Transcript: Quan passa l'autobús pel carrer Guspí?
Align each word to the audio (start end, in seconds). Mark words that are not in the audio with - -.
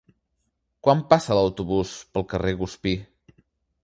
Quan 0.87 1.03
passa 1.11 1.37
l'autobús 1.39 1.91
pel 2.15 2.25
carrer 2.33 2.55
Guspí? 2.63 2.95